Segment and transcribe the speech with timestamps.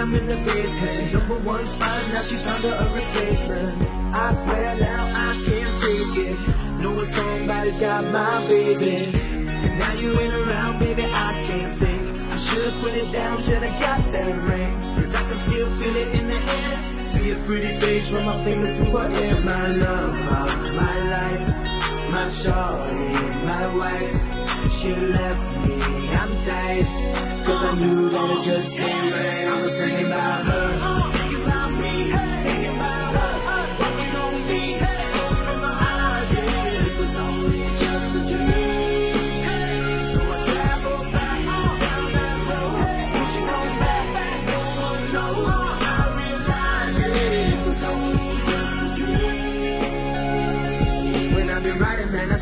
[0.00, 1.12] I'm in the basement.
[1.12, 3.82] Number one spot, now she found her a replacement.
[4.14, 6.38] I swear now I can't take it.
[6.80, 9.12] Knowing somebody's got my baby.
[9.44, 12.32] And now you ain't around, baby, I can't think.
[12.32, 14.72] I should've put it down, should've got that ring.
[14.96, 17.06] Cause I can still feel it in the air.
[17.06, 19.40] See a pretty face from my fingers to her hair.
[19.40, 24.72] My love of my life, my shorty, my wife.
[24.72, 27.30] She left me, I'm tight.
[27.44, 29.48] Cause I knew that it just ain't right.
[29.48, 29.99] I was thinking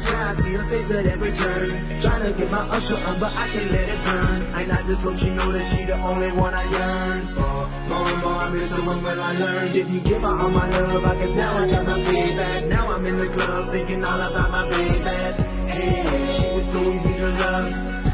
[0.04, 2.00] man, I see her face at every turn.
[2.00, 4.42] Trying to get my usher on, but I can't let it burn.
[4.58, 7.42] And I just hope she know that she the only one I yearn for.
[7.88, 9.72] More and more I miss her when, I learned.
[9.72, 12.68] Didn't give her all my love, I guess now I got my payback.
[12.68, 15.42] Now I'm in the club thinking all about my baby.
[15.68, 17.72] Hey, she was so easy to love.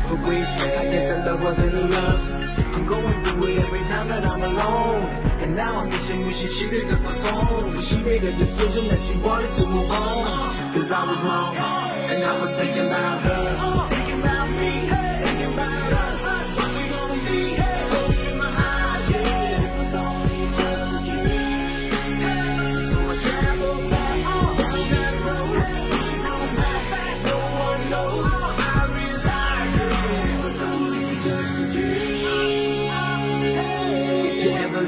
[0.08, 2.30] But wait, I guess that love wasn't enough.
[2.74, 5.33] I'm going through it every time that I'm alone.
[5.44, 7.74] And now I'm wishing, wishing she picked up the phone.
[7.74, 10.72] But she made a decision that she wanted to move on.
[10.72, 11.54] Cause I was wrong.
[11.54, 13.83] And I was thinking about her.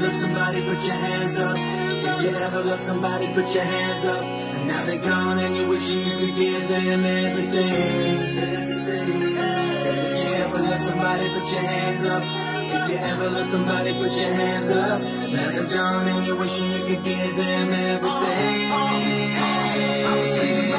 [0.07, 1.57] Love somebody, put your hands up.
[1.57, 4.23] If you ever love somebody, put your hands up.
[4.23, 8.37] And now they're gone and you wish you could give them everything.
[9.77, 12.23] If you ever love somebody, put your hands up.
[12.23, 15.01] If you ever love somebody, put your hands up.
[15.01, 18.71] Now they're gone and you wish you could give them everything.
[20.09, 20.71] I was thinking